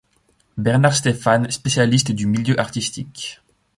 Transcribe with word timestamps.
Bernard 0.57 0.93
Stéphane, 0.95 1.51
spécialiste 1.51 2.11
du 2.11 2.25
milieu 2.25 2.59
artistique. 2.59 3.39